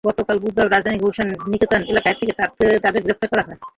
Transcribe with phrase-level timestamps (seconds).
[0.03, 2.33] গতকাল বুধবার রাজধানীর গুলশানের নিকেতন এলাকা থেকে
[2.83, 3.59] তাঁদের গ্রেপ্তার করা হয়।